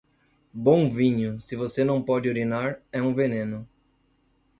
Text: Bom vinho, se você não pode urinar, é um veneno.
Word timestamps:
Bom 0.51 0.89
vinho, 0.89 1.39
se 1.39 1.55
você 1.55 1.83
não 1.83 2.01
pode 2.01 2.27
urinar, 2.27 2.81
é 2.91 2.99
um 2.99 3.13
veneno. 3.13 3.69